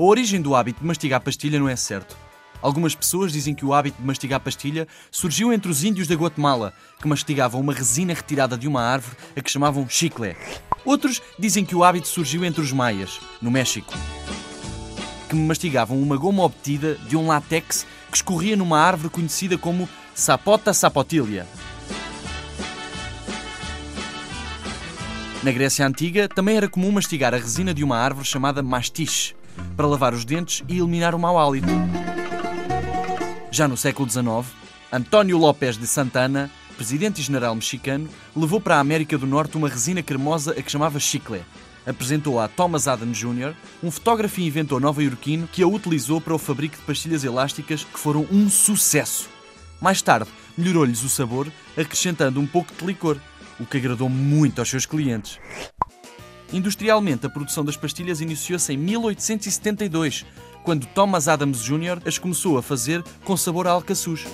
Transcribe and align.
A 0.00 0.02
origem 0.02 0.40
do 0.40 0.54
hábito 0.54 0.80
de 0.80 0.86
mastigar 0.86 1.20
pastilha 1.20 1.58
não 1.58 1.68
é 1.68 1.76
certo. 1.76 2.16
Algumas 2.62 2.94
pessoas 2.94 3.30
dizem 3.30 3.54
que 3.54 3.66
o 3.66 3.74
hábito 3.74 4.00
de 4.00 4.06
mastigar 4.06 4.40
pastilha 4.40 4.88
surgiu 5.10 5.52
entre 5.52 5.70
os 5.70 5.84
índios 5.84 6.08
da 6.08 6.14
Guatemala, 6.14 6.72
que 6.98 7.06
mastigavam 7.06 7.60
uma 7.60 7.74
resina 7.74 8.14
retirada 8.14 8.56
de 8.56 8.66
uma 8.66 8.80
árvore 8.80 9.14
a 9.36 9.42
que 9.42 9.50
chamavam 9.50 9.86
chicle. 9.86 10.34
Outros 10.86 11.20
dizem 11.38 11.66
que 11.66 11.76
o 11.76 11.84
hábito 11.84 12.08
surgiu 12.08 12.46
entre 12.46 12.62
os 12.62 12.72
maias, 12.72 13.20
no 13.42 13.50
México, 13.50 13.92
que 15.28 15.36
mastigavam 15.36 16.00
uma 16.00 16.16
goma 16.16 16.44
obtida 16.44 16.94
de 17.06 17.14
um 17.14 17.26
látex 17.26 17.86
que 18.10 18.16
escorria 18.16 18.56
numa 18.56 18.80
árvore 18.80 19.10
conhecida 19.10 19.58
como 19.58 19.86
Sapota 20.14 20.72
sapotilia. 20.72 21.46
Na 25.42 25.52
Grécia 25.52 25.86
Antiga 25.86 26.26
também 26.26 26.56
era 26.56 26.70
comum 26.70 26.90
mastigar 26.90 27.34
a 27.34 27.38
resina 27.38 27.74
de 27.74 27.84
uma 27.84 27.98
árvore 27.98 28.26
chamada 28.26 28.62
mastiche, 28.62 29.34
para 29.76 29.86
lavar 29.86 30.14
os 30.14 30.24
dentes 30.24 30.62
e 30.68 30.78
eliminar 30.78 31.14
o 31.14 31.18
mau 31.18 31.38
hálito. 31.38 31.68
Já 33.50 33.66
no 33.66 33.76
século 33.76 34.08
XIX, 34.08 34.46
António 34.92 35.38
López 35.38 35.76
de 35.76 35.86
Santana, 35.86 36.50
presidente 36.76 37.20
e 37.20 37.22
general 37.22 37.54
mexicano, 37.54 38.08
levou 38.34 38.60
para 38.60 38.76
a 38.76 38.80
América 38.80 39.18
do 39.18 39.26
Norte 39.26 39.56
uma 39.56 39.68
resina 39.68 40.02
cremosa 40.02 40.52
a 40.52 40.62
que 40.62 40.70
chamava 40.70 40.98
chicle. 40.98 41.42
Apresentou-a 41.86 42.44
a 42.44 42.48
Thomas 42.48 42.86
Adams 42.86 43.18
Jr., 43.18 43.54
um 43.82 43.90
fotógrafo 43.90 44.40
e 44.40 44.46
inventor 44.46 44.80
nova-iorquino 44.80 45.48
que 45.48 45.62
a 45.62 45.66
utilizou 45.66 46.20
para 46.20 46.34
o 46.34 46.38
fabrico 46.38 46.76
de 46.76 46.82
pastilhas 46.82 47.24
elásticas 47.24 47.84
que 47.84 47.98
foram 47.98 48.26
um 48.30 48.48
sucesso. 48.48 49.28
Mais 49.80 50.02
tarde, 50.02 50.30
melhorou-lhes 50.56 51.02
o 51.02 51.08
sabor, 51.08 51.50
acrescentando 51.76 52.38
um 52.38 52.46
pouco 52.46 52.72
de 52.74 52.84
licor, 52.84 53.16
o 53.58 53.66
que 53.66 53.78
agradou 53.78 54.08
muito 54.08 54.58
aos 54.58 54.68
seus 54.68 54.86
clientes. 54.86 55.38
Industrialmente, 56.52 57.26
a 57.26 57.30
produção 57.30 57.64
das 57.64 57.76
pastilhas 57.76 58.20
iniciou-se 58.20 58.72
em 58.72 58.76
1872, 58.76 60.26
quando 60.64 60.86
Thomas 60.86 61.28
Adams 61.28 61.62
Jr. 61.62 62.02
as 62.04 62.18
começou 62.18 62.58
a 62.58 62.62
fazer 62.62 63.02
com 63.24 63.36
sabor 63.36 63.66
a 63.66 63.70
alcaçuz. 63.70 64.26